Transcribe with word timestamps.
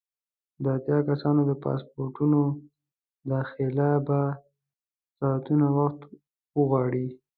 د 0.63 0.65
اتیا 0.77 0.99
کسانو 1.09 1.41
د 1.49 1.51
پاسپورټونو 1.63 2.41
داخله 3.31 3.89
به 4.07 4.19
ساعتونه 5.19 5.65
وخت 5.77 6.01
وغواړي. 6.59 7.07